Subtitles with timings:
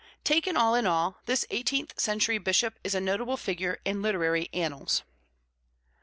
[0.23, 5.03] Taken all in all, this eighteenth century bishop is a notable figure in literary annals.